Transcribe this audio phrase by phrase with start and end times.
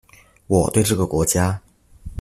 [0.47, 1.61] 我對這個國家